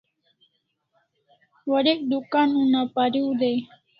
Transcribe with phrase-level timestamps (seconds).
[1.71, 3.57] Warek dukan una pariu dai